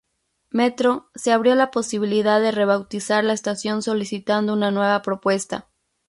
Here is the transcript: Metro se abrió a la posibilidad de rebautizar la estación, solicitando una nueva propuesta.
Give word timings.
Metro 0.49 1.11
se 1.13 1.31
abrió 1.31 1.53
a 1.53 1.55
la 1.55 1.69
posibilidad 1.69 2.41
de 2.41 2.49
rebautizar 2.49 3.23
la 3.23 3.33
estación, 3.33 3.83
solicitando 3.83 4.51
una 4.51 4.71
nueva 4.71 5.03
propuesta. 5.03 5.67